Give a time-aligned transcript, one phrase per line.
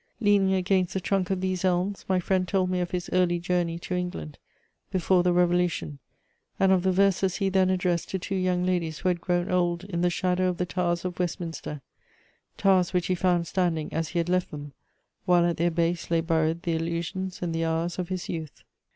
[0.19, 3.77] Leaning against the trunk of these elms, my friend told me of his early journey
[3.77, 4.39] to England
[4.89, 5.99] before the Revolution,
[6.59, 9.83] and of the verses he then addressed to two young ladies who had grown old
[9.83, 11.81] in the shadow of the towers of Westminster:
[12.57, 14.73] towers which he found standing as he had left them,
[15.25, 18.63] while at their base lay buried the illusions and the hours of his youth.